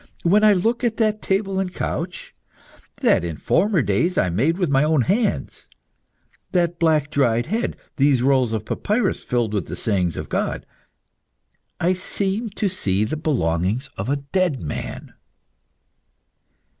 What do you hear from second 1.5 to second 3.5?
and couch, that in